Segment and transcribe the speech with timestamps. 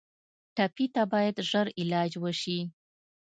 [0.55, 2.59] ټپي ته باید ژر علاج وشي.